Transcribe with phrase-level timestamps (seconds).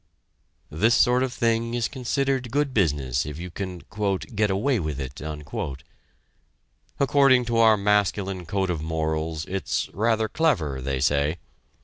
[0.71, 3.83] This sort of thing is considered good business, if you can
[4.33, 5.21] "get away with it."
[6.99, 11.37] According to our masculine code of morals it's "rather clever" they say.